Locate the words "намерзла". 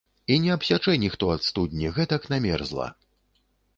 2.35-2.87